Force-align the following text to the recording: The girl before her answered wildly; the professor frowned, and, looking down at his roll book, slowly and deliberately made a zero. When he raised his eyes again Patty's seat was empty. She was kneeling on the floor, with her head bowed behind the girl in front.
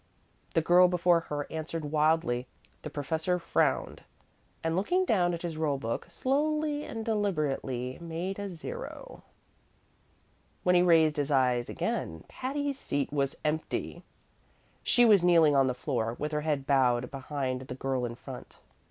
The 0.55 0.63
girl 0.63 0.87
before 0.87 1.19
her 1.19 1.45
answered 1.51 1.85
wildly; 1.91 2.47
the 2.81 2.89
professor 2.89 3.37
frowned, 3.37 4.01
and, 4.63 4.75
looking 4.75 5.05
down 5.05 5.31
at 5.35 5.43
his 5.43 5.57
roll 5.57 5.77
book, 5.77 6.07
slowly 6.09 6.83
and 6.85 7.05
deliberately 7.05 7.99
made 8.01 8.39
a 8.39 8.49
zero. 8.49 9.21
When 10.63 10.73
he 10.73 10.81
raised 10.81 11.17
his 11.17 11.29
eyes 11.29 11.69
again 11.69 12.23
Patty's 12.27 12.79
seat 12.79 13.13
was 13.13 13.37
empty. 13.45 14.01
She 14.81 15.05
was 15.05 15.21
kneeling 15.23 15.55
on 15.55 15.67
the 15.67 15.75
floor, 15.75 16.15
with 16.17 16.31
her 16.31 16.41
head 16.41 16.65
bowed 16.65 17.11
behind 17.11 17.61
the 17.67 17.75
girl 17.75 18.03
in 18.03 18.15
front. 18.15 18.57